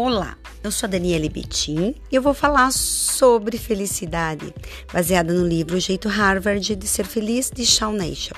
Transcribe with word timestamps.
Olá, 0.00 0.38
eu 0.62 0.70
sou 0.70 0.86
a 0.86 0.90
Daniele 0.90 1.28
Bittin 1.28 1.92
e 2.08 2.14
eu 2.14 2.22
vou 2.22 2.32
falar 2.32 2.70
sobre 2.70 3.58
felicidade, 3.58 4.54
baseada 4.92 5.34
no 5.34 5.44
livro 5.44 5.76
O 5.76 5.80
Jeito 5.80 6.08
Harvard 6.08 6.76
de 6.76 6.86
Ser 6.86 7.04
Feliz 7.04 7.50
de 7.52 7.66
Shawn 7.66 7.94
Nation. 7.94 8.36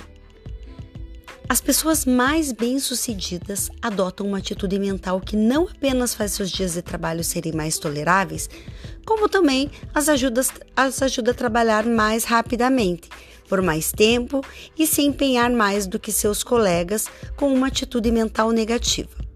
As 1.46 1.61
pessoas 1.61 2.07
mais 2.07 2.51
bem-sucedidas 2.51 3.69
adotam 3.83 4.27
uma 4.27 4.38
atitude 4.38 4.78
mental 4.78 5.21
que 5.21 5.37
não 5.37 5.69
apenas 5.69 6.15
faz 6.15 6.33
seus 6.33 6.51
dias 6.51 6.73
de 6.73 6.81
trabalho 6.81 7.23
serem 7.23 7.53
mais 7.53 7.79
toleráveis, 7.79 8.49
como 9.04 9.29
também 9.29 9.71
as 9.92 10.08
as 10.08 11.03
ajuda 11.03 11.33
a 11.33 11.35
trabalhar 11.35 11.85
mais 11.85 12.24
rapidamente, 12.24 13.06
por 13.51 13.61
mais 13.61 13.92
tempo 13.92 14.40
e 14.79 14.87
se 14.87 15.03
empenhar 15.03 15.51
mais 15.51 15.87
do 15.87 15.99
que 15.99 16.11
seus 16.11 16.42
colegas 16.42 17.05
com 17.37 17.52
uma 17.52 17.66
atitude 17.66 18.11
mental 18.11 18.50
negativa. 18.50 19.30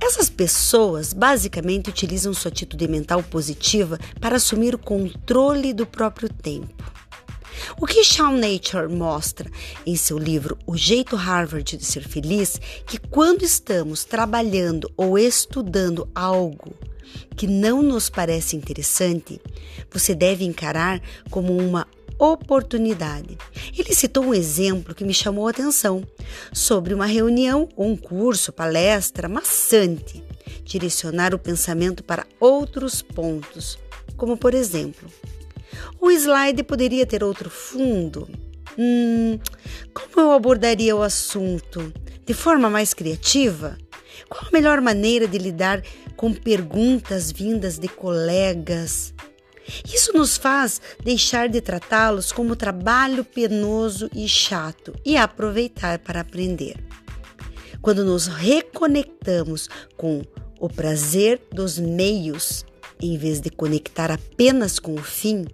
Essas 0.00 0.28
pessoas 0.28 1.12
basicamente 1.12 1.90
utilizam 1.90 2.34
sua 2.34 2.50
atitude 2.50 2.86
mental 2.88 3.22
positiva 3.22 3.98
para 4.20 4.36
assumir 4.36 4.74
o 4.74 4.78
controle 4.78 5.72
do 5.72 5.86
próprio 5.86 6.28
tempo. 6.28 6.92
O 7.80 7.86
que 7.86 8.04
Shawn 8.04 8.36
Nature 8.36 8.88
mostra 8.88 9.50
em 9.86 9.96
seu 9.96 10.18
livro 10.18 10.58
O 10.66 10.76
Jeito 10.76 11.16
Harvard 11.16 11.76
de 11.76 11.84
Ser 11.84 12.06
Feliz, 12.06 12.60
que 12.86 12.98
quando 12.98 13.42
estamos 13.42 14.04
trabalhando 14.04 14.90
ou 14.96 15.18
estudando 15.18 16.08
algo 16.14 16.74
que 17.36 17.46
não 17.46 17.82
nos 17.82 18.08
parece 18.08 18.56
interessante, 18.56 19.40
você 19.90 20.14
deve 20.14 20.44
encarar 20.44 21.00
como 21.30 21.56
uma 21.56 21.86
oportunidade. 22.18 23.36
Ele 23.76 23.94
citou 23.94 24.24
um 24.24 24.34
exemplo 24.34 24.94
que 24.94 25.04
me 25.04 25.14
chamou 25.14 25.46
a 25.46 25.50
atenção 25.50 26.06
sobre 26.52 26.94
uma 26.94 27.06
reunião 27.06 27.68
ou 27.76 27.88
um 27.88 27.96
curso, 27.96 28.52
palestra 28.52 29.28
maçante, 29.28 30.22
direcionar 30.64 31.34
o 31.34 31.38
pensamento 31.38 32.02
para 32.02 32.26
outros 32.40 33.02
pontos, 33.02 33.78
como 34.16 34.36
por 34.36 34.54
exemplo, 34.54 35.08
o 36.00 36.10
slide 36.10 36.62
poderia 36.62 37.06
ter 37.06 37.22
outro 37.22 37.50
fundo. 37.50 38.28
Hum, 38.78 39.38
como 39.92 40.28
eu 40.28 40.32
abordaria 40.32 40.96
o 40.96 41.02
assunto? 41.02 41.92
De 42.26 42.34
forma 42.34 42.70
mais 42.70 42.94
criativa? 42.94 43.76
Qual 44.28 44.46
a 44.48 44.52
melhor 44.52 44.80
maneira 44.80 45.28
de 45.28 45.38
lidar 45.38 45.82
com 46.16 46.32
perguntas 46.32 47.30
vindas 47.30 47.78
de 47.78 47.88
colegas? 47.88 49.12
Isso 49.92 50.12
nos 50.12 50.36
faz 50.36 50.80
deixar 51.02 51.48
de 51.48 51.60
tratá-los 51.60 52.32
como 52.32 52.56
trabalho 52.56 53.24
penoso 53.24 54.10
e 54.14 54.28
chato 54.28 54.94
e 55.04 55.16
aproveitar 55.16 55.98
para 55.98 56.20
aprender. 56.20 56.76
Quando 57.80 58.04
nos 58.04 58.26
reconectamos 58.26 59.68
com 59.96 60.22
o 60.58 60.68
prazer 60.68 61.40
dos 61.52 61.78
meios, 61.78 62.64
em 63.00 63.18
vez 63.18 63.40
de 63.40 63.50
conectar 63.50 64.10
apenas 64.10 64.78
com 64.78 64.94
o 64.94 65.02
fim, 65.02 65.44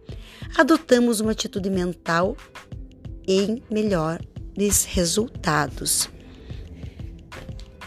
adotamos 0.56 1.20
uma 1.20 1.33
atitude 1.33 1.70
mental 1.70 2.36
em 3.27 3.62
melhores 3.70 4.84
resultados. 4.84 6.08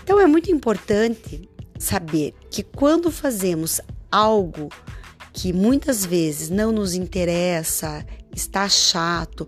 Então 0.04 0.20
é 0.20 0.28
muito 0.28 0.52
importante 0.52 1.50
saber 1.80 2.34
que 2.50 2.64
quando 2.64 3.12
fazemos 3.12 3.80
algo 4.12 4.70
que 5.34 5.52
muitas 5.52 6.06
vezes 6.06 6.50
não 6.50 6.72
nos 6.72 6.94
interessa, 6.94 8.06
está 8.34 8.70
chato, 8.70 9.48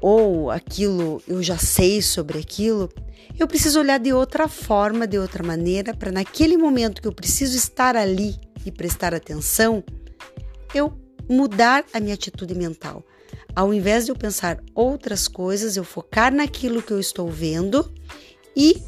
ou 0.00 0.50
aquilo 0.50 1.22
eu 1.28 1.42
já 1.42 1.58
sei 1.58 2.00
sobre 2.00 2.38
aquilo, 2.38 2.90
eu 3.38 3.46
preciso 3.46 3.80
olhar 3.80 3.98
de 3.98 4.12
outra 4.12 4.48
forma, 4.48 5.06
de 5.06 5.18
outra 5.18 5.42
maneira, 5.42 5.94
para 5.94 6.10
naquele 6.10 6.56
momento 6.56 7.02
que 7.02 7.08
eu 7.08 7.12
preciso 7.12 7.56
estar 7.56 7.96
ali 7.96 8.36
e 8.64 8.70
prestar 8.70 9.14
atenção, 9.14 9.84
eu 10.74 10.92
mudar 11.28 11.84
a 11.92 12.00
minha 12.00 12.14
atitude 12.14 12.54
mental. 12.54 13.04
Ao 13.54 13.72
invés 13.72 14.04
de 14.04 14.12
eu 14.12 14.16
pensar 14.16 14.62
outras 14.74 15.28
coisas, 15.28 15.76
eu 15.76 15.84
focar 15.84 16.32
naquilo 16.32 16.82
que 16.82 16.92
eu 16.92 17.00
estou 17.00 17.28
vendo 17.28 17.92
e 18.56 18.82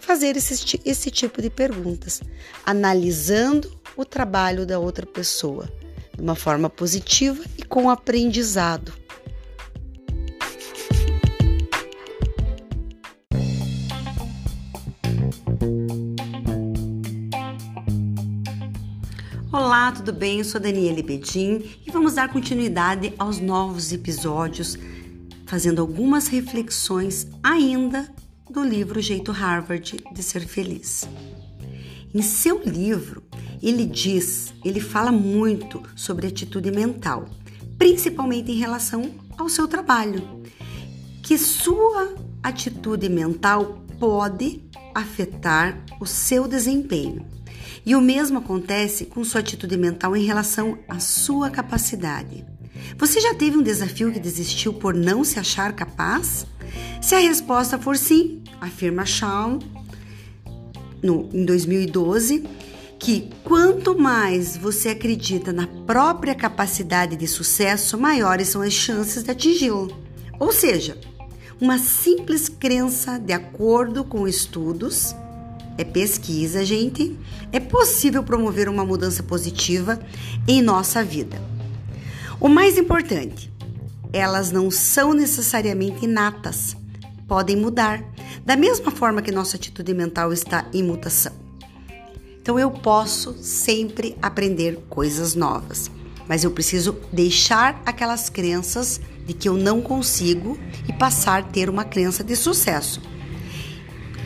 fazer 0.00 0.36
esse, 0.36 0.80
esse 0.84 1.10
tipo 1.10 1.40
de 1.40 1.48
perguntas, 1.48 2.20
analisando 2.64 3.70
o 3.96 4.04
trabalho 4.04 4.66
da 4.66 4.78
outra 4.78 5.06
pessoa 5.06 5.70
de 6.14 6.22
uma 6.22 6.34
forma 6.34 6.70
positiva 6.70 7.42
e 7.58 7.62
com 7.62 7.90
aprendizado. 7.90 8.92
Olá, 19.52 19.92
tudo 19.92 20.12
bem? 20.12 20.38
Eu 20.38 20.44
sou 20.44 20.60
Daniele 20.60 21.02
Bedin 21.02 21.64
e 21.86 21.90
vamos 21.90 22.14
dar 22.14 22.32
continuidade 22.32 23.14
aos 23.18 23.38
novos 23.38 23.92
episódios, 23.92 24.76
fazendo 25.46 25.80
algumas 25.80 26.26
reflexões 26.26 27.28
ainda 27.42 28.08
do 28.50 28.64
livro 28.64 29.00
Jeito 29.00 29.30
Harvard 29.30 29.96
de 30.12 30.22
Ser 30.22 30.46
Feliz. 30.46 31.08
Em 32.12 32.22
seu 32.22 32.62
livro, 32.64 33.22
ele 33.68 33.86
diz, 33.86 34.52
ele 34.64 34.80
fala 34.80 35.10
muito 35.10 35.82
sobre 35.96 36.26
atitude 36.26 36.70
mental, 36.70 37.26
principalmente 37.78 38.52
em 38.52 38.56
relação 38.56 39.10
ao 39.38 39.48
seu 39.48 39.66
trabalho, 39.66 40.42
que 41.22 41.38
sua 41.38 42.14
atitude 42.42 43.08
mental 43.08 43.82
pode 43.98 44.62
afetar 44.94 45.82
o 46.00 46.06
seu 46.06 46.46
desempenho. 46.46 47.24
E 47.86 47.94
o 47.94 48.00
mesmo 48.00 48.38
acontece 48.38 49.06
com 49.06 49.24
sua 49.24 49.40
atitude 49.40 49.76
mental 49.76 50.16
em 50.16 50.24
relação 50.24 50.78
à 50.88 50.98
sua 50.98 51.50
capacidade. 51.50 52.44
Você 52.98 53.20
já 53.20 53.34
teve 53.34 53.56
um 53.56 53.62
desafio 53.62 54.12
que 54.12 54.20
desistiu 54.20 54.74
por 54.74 54.94
não 54.94 55.24
se 55.24 55.38
achar 55.38 55.72
capaz? 55.72 56.46
Se 57.00 57.14
a 57.14 57.18
resposta 57.18 57.78
for 57.78 57.96
sim, 57.96 58.42
afirma 58.60 59.04
Shawn 59.04 59.58
no, 61.02 61.28
em 61.32 61.44
2012, 61.44 62.44
que 62.98 63.30
quanto 63.42 63.98
mais 63.98 64.56
você 64.56 64.90
acredita 64.90 65.52
na 65.52 65.66
própria 65.66 66.34
capacidade 66.34 67.16
de 67.16 67.26
sucesso, 67.26 67.98
maiores 67.98 68.48
são 68.48 68.62
as 68.62 68.72
chances 68.72 69.22
de 69.22 69.30
atingi-lo. 69.30 69.96
Ou 70.38 70.52
seja, 70.52 70.98
uma 71.60 71.78
simples 71.78 72.48
crença 72.48 73.18
de 73.18 73.32
acordo 73.32 74.04
com 74.04 74.26
estudos, 74.26 75.14
é 75.76 75.84
pesquisa, 75.84 76.64
gente, 76.64 77.18
é 77.52 77.60
possível 77.60 78.22
promover 78.22 78.68
uma 78.68 78.84
mudança 78.84 79.22
positiva 79.22 80.00
em 80.46 80.62
nossa 80.62 81.02
vida. 81.02 81.40
O 82.40 82.48
mais 82.48 82.78
importante, 82.78 83.52
elas 84.12 84.50
não 84.50 84.70
são 84.70 85.12
necessariamente 85.12 86.04
inatas, 86.04 86.76
podem 87.26 87.56
mudar, 87.56 88.04
da 88.44 88.56
mesma 88.56 88.90
forma 88.90 89.22
que 89.22 89.32
nossa 89.32 89.56
atitude 89.56 89.94
mental 89.94 90.32
está 90.32 90.66
em 90.72 90.82
mutação. 90.82 91.43
Então 92.44 92.58
eu 92.58 92.70
posso 92.70 93.34
sempre 93.40 94.18
aprender 94.20 94.78
coisas 94.90 95.34
novas, 95.34 95.90
mas 96.28 96.44
eu 96.44 96.50
preciso 96.50 96.94
deixar 97.10 97.82
aquelas 97.86 98.28
crenças 98.28 99.00
de 99.26 99.32
que 99.32 99.48
eu 99.48 99.54
não 99.54 99.80
consigo 99.80 100.58
e 100.86 100.92
passar 100.92 101.40
a 101.40 101.42
ter 101.42 101.70
uma 101.70 101.86
crença 101.86 102.22
de 102.22 102.36
sucesso. 102.36 103.00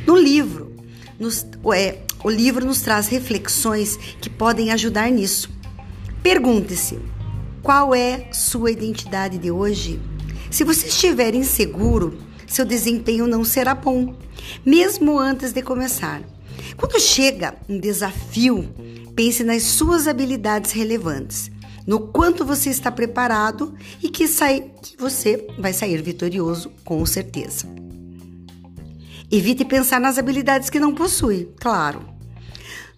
No 0.04 0.16
livro, 0.16 0.74
nos, 1.16 1.46
é, 1.72 2.00
o 2.24 2.28
livro 2.28 2.66
nos 2.66 2.80
traz 2.80 3.06
reflexões 3.06 3.96
que 4.20 4.28
podem 4.28 4.72
ajudar 4.72 5.08
nisso. 5.12 5.48
Pergunte-se: 6.20 6.98
qual 7.62 7.94
é 7.94 8.32
sua 8.32 8.72
identidade 8.72 9.38
de 9.38 9.52
hoje? 9.52 10.00
Se 10.50 10.64
você 10.64 10.88
estiver 10.88 11.36
inseguro, 11.36 12.18
seu 12.48 12.64
desempenho 12.64 13.28
não 13.28 13.44
será 13.44 13.76
bom, 13.76 14.16
mesmo 14.66 15.16
antes 15.20 15.52
de 15.52 15.62
começar. 15.62 16.20
Quando 16.78 17.00
chega 17.00 17.56
um 17.68 17.76
desafio, 17.76 18.72
pense 19.16 19.42
nas 19.42 19.64
suas 19.64 20.06
habilidades 20.06 20.70
relevantes, 20.70 21.50
no 21.84 21.98
quanto 21.98 22.44
você 22.44 22.70
está 22.70 22.88
preparado 22.92 23.74
e 24.00 24.08
que, 24.08 24.28
sai, 24.28 24.70
que 24.80 24.96
você 24.96 25.44
vai 25.58 25.72
sair 25.72 26.00
vitorioso 26.00 26.70
com 26.84 27.04
certeza. 27.04 27.66
Evite 29.28 29.64
pensar 29.64 30.00
nas 30.00 30.18
habilidades 30.18 30.70
que 30.70 30.78
não 30.78 30.94
possui, 30.94 31.52
claro. 31.58 32.00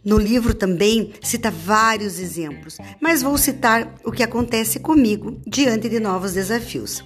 No 0.04 0.18
livro 0.18 0.52
também 0.52 1.14
cita 1.22 1.50
vários 1.50 2.18
exemplos, 2.18 2.76
mas 3.00 3.22
vou 3.22 3.38
citar 3.38 3.94
o 4.04 4.12
que 4.12 4.22
acontece 4.22 4.78
comigo 4.78 5.40
diante 5.46 5.88
de 5.88 5.98
novos 5.98 6.34
desafios. 6.34 7.02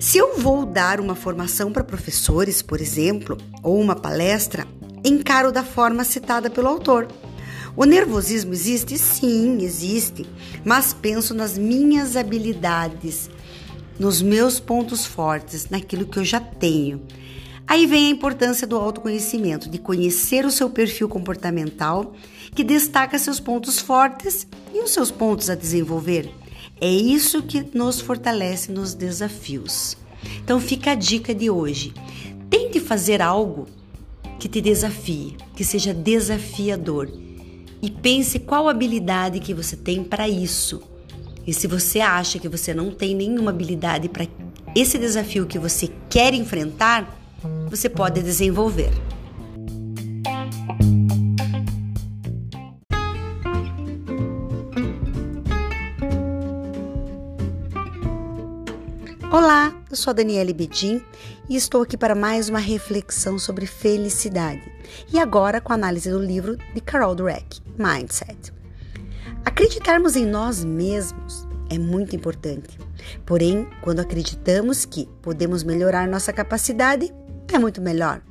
Se 0.00 0.16
eu 0.16 0.38
vou 0.38 0.64
dar 0.64 0.98
uma 0.98 1.14
formação 1.14 1.72
para 1.72 1.84
professores, 1.84 2.62
por 2.62 2.80
exemplo, 2.80 3.36
ou 3.62 3.80
uma 3.80 3.96
palestra, 3.96 4.66
encaro 5.04 5.52
da 5.52 5.62
forma 5.62 6.04
citada 6.04 6.50
pelo 6.50 6.68
autor. 6.68 7.08
O 7.76 7.84
nervosismo 7.84 8.52
existe? 8.52 8.98
Sim, 8.98 9.62
existe, 9.62 10.26
mas 10.64 10.92
penso 10.92 11.32
nas 11.32 11.56
minhas 11.56 12.16
habilidades, 12.16 13.30
nos 13.98 14.20
meus 14.20 14.58
pontos 14.58 15.06
fortes, 15.06 15.68
naquilo 15.70 16.06
que 16.06 16.18
eu 16.18 16.24
já 16.24 16.40
tenho. 16.40 17.00
Aí 17.66 17.86
vem 17.86 18.06
a 18.06 18.10
importância 18.10 18.66
do 18.66 18.76
autoconhecimento, 18.76 19.68
de 19.68 19.78
conhecer 19.78 20.46
o 20.46 20.50
seu 20.50 20.70
perfil 20.70 21.08
comportamental, 21.08 22.14
que 22.54 22.64
destaca 22.64 23.18
seus 23.18 23.38
pontos 23.38 23.78
fortes 23.78 24.46
e 24.74 24.80
os 24.80 24.90
seus 24.90 25.10
pontos 25.10 25.50
a 25.50 25.54
desenvolver. 25.54 26.32
É 26.80 26.90
isso 26.90 27.42
que 27.42 27.64
nos 27.74 28.00
fortalece 28.00 28.72
nos 28.72 28.94
desafios. 28.94 29.96
Então 30.42 30.58
fica 30.58 30.92
a 30.92 30.94
dica 30.94 31.34
de 31.34 31.50
hoje. 31.50 31.92
Tente 32.48 32.80
fazer 32.80 33.20
algo 33.20 33.66
que 34.38 34.48
te 34.48 34.60
desafie, 34.60 35.36
que 35.54 35.64
seja 35.64 35.92
desafiador. 35.92 37.10
E 37.80 37.90
pense 37.90 38.38
qual 38.38 38.68
habilidade 38.68 39.40
que 39.40 39.54
você 39.54 39.76
tem 39.76 40.02
para 40.02 40.28
isso. 40.28 40.82
E 41.46 41.52
se 41.52 41.66
você 41.66 42.00
acha 42.00 42.38
que 42.38 42.48
você 42.48 42.74
não 42.74 42.90
tem 42.90 43.14
nenhuma 43.14 43.50
habilidade 43.50 44.08
para 44.08 44.26
esse 44.74 44.98
desafio 44.98 45.46
que 45.46 45.58
você 45.58 45.88
quer 46.10 46.34
enfrentar, 46.34 47.18
você 47.70 47.88
pode 47.88 48.22
desenvolver. 48.22 48.90
Olá, 59.30 59.74
eu 59.90 59.94
sou 59.94 60.10
a 60.10 60.14
Daniele 60.14 60.54
Bedin 60.54 61.04
e 61.50 61.54
estou 61.54 61.82
aqui 61.82 61.98
para 61.98 62.14
mais 62.14 62.48
uma 62.48 62.58
reflexão 62.58 63.38
sobre 63.38 63.66
felicidade. 63.66 64.62
E 65.12 65.18
agora 65.18 65.60
com 65.60 65.70
a 65.70 65.74
análise 65.74 66.10
do 66.10 66.18
livro 66.18 66.56
de 66.74 66.80
Carol 66.80 67.14
Dweck, 67.14 67.60
Mindset. 67.76 68.54
Acreditarmos 69.44 70.16
em 70.16 70.24
nós 70.24 70.64
mesmos 70.64 71.46
é 71.68 71.76
muito 71.78 72.16
importante. 72.16 72.78
Porém, 73.26 73.68
quando 73.82 74.00
acreditamos 74.00 74.86
que 74.86 75.06
podemos 75.20 75.62
melhorar 75.62 76.08
nossa 76.08 76.32
capacidade, 76.32 77.12
é 77.52 77.58
muito 77.58 77.82
melhor. 77.82 78.22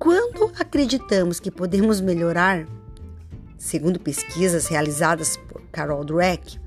Quando 0.00 0.50
acreditamos 0.58 1.38
que 1.38 1.50
podemos 1.52 2.00
melhorar, 2.00 2.66
segundo 3.56 4.00
pesquisas 4.00 4.66
realizadas 4.66 5.36
por 5.36 5.62
Carol 5.70 6.04
Dweck, 6.04 6.58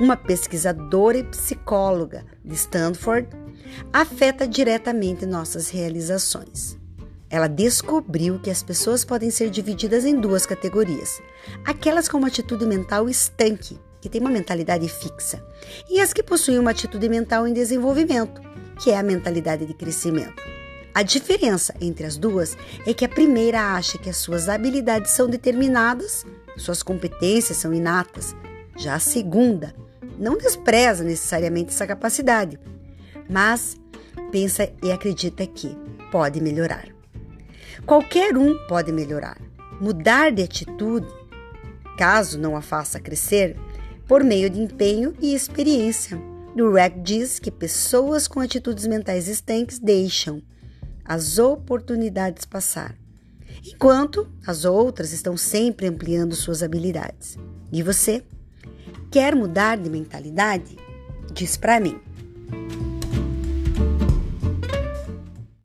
uma 0.00 0.16
pesquisadora 0.16 1.18
e 1.18 1.24
psicóloga 1.24 2.24
de 2.44 2.54
Stanford, 2.54 3.28
afeta 3.92 4.46
diretamente 4.46 5.26
nossas 5.26 5.68
realizações. 5.68 6.78
Ela 7.30 7.48
descobriu 7.48 8.38
que 8.38 8.50
as 8.50 8.62
pessoas 8.62 9.04
podem 9.04 9.30
ser 9.30 9.50
divididas 9.50 10.04
em 10.04 10.20
duas 10.20 10.46
categorias: 10.46 11.20
aquelas 11.64 12.08
com 12.08 12.18
uma 12.18 12.28
atitude 12.28 12.64
mental 12.64 13.08
estanque, 13.08 13.78
que 14.00 14.08
tem 14.08 14.20
uma 14.20 14.30
mentalidade 14.30 14.88
fixa, 14.88 15.42
e 15.88 16.00
as 16.00 16.12
que 16.12 16.22
possuem 16.22 16.58
uma 16.58 16.70
atitude 16.70 17.08
mental 17.08 17.48
em 17.48 17.52
desenvolvimento, 17.52 18.40
que 18.78 18.90
é 18.90 18.98
a 18.98 19.02
mentalidade 19.02 19.66
de 19.66 19.74
crescimento. 19.74 20.42
A 20.94 21.02
diferença 21.02 21.74
entre 21.80 22.06
as 22.06 22.16
duas 22.16 22.56
é 22.86 22.94
que 22.94 23.04
a 23.04 23.08
primeira 23.08 23.74
acha 23.74 23.98
que 23.98 24.08
as 24.08 24.16
suas 24.16 24.48
habilidades 24.48 25.10
são 25.10 25.28
determinadas, 25.28 26.24
suas 26.56 26.84
competências 26.84 27.58
são 27.58 27.74
inatas. 27.74 28.36
Já 28.76 28.94
a 28.94 29.00
segunda 29.00 29.74
não 30.18 30.36
despreza 30.36 31.04
necessariamente 31.04 31.70
essa 31.70 31.86
capacidade, 31.86 32.58
mas 33.28 33.76
pensa 34.30 34.70
e 34.82 34.90
acredita 34.90 35.46
que 35.46 35.76
pode 36.10 36.40
melhorar. 36.40 36.88
Qualquer 37.86 38.36
um 38.36 38.56
pode 38.66 38.92
melhorar, 38.92 39.40
mudar 39.80 40.30
de 40.30 40.42
atitude, 40.42 41.06
caso 41.98 42.38
não 42.38 42.56
a 42.56 42.62
faça 42.62 43.00
crescer, 43.00 43.56
por 44.06 44.22
meio 44.22 44.48
de 44.50 44.60
empenho 44.60 45.14
e 45.20 45.34
experiência. 45.34 46.20
Durek 46.54 47.00
diz 47.00 47.38
que 47.38 47.50
pessoas 47.50 48.28
com 48.28 48.40
atitudes 48.40 48.86
mentais 48.86 49.28
estanques 49.28 49.78
deixam 49.78 50.42
as 51.04 51.38
oportunidades 51.38 52.44
passar, 52.44 52.96
enquanto 53.66 54.26
as 54.46 54.64
outras 54.64 55.12
estão 55.12 55.36
sempre 55.36 55.86
ampliando 55.86 56.34
suas 56.34 56.62
habilidades. 56.62 57.36
E 57.72 57.82
você? 57.82 58.22
Quer 59.14 59.36
mudar 59.36 59.78
de 59.78 59.88
mentalidade? 59.88 60.76
Diz 61.32 61.56
para 61.56 61.78
mim. 61.78 62.00